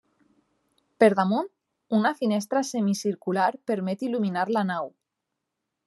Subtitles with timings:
[1.03, 1.49] Per damunt,
[1.99, 4.95] una finestra semicircular permet il·luminar la nau.